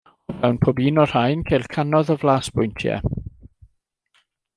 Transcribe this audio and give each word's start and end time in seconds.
O 0.31 0.35
fewn 0.37 0.55
pob 0.61 0.79
un 0.91 1.01
o'r 1.01 1.11
rhain 1.11 1.43
ceir 1.49 1.67
cannoedd 1.75 2.09
o 2.13 2.15
flasbwyntiau. 2.23 3.13